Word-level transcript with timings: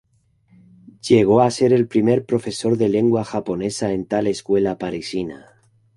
Llegó 1.07 1.41
a 1.41 1.51
ser 1.51 1.73
el 1.73 1.85
primer 1.87 2.25
profesor 2.25 2.75
de 2.75 2.89
lengua 2.89 3.23
japonesa 3.23 3.91
en 3.91 4.07
tal 4.07 4.25
escuela 4.25 4.79
parisina. 4.79 5.61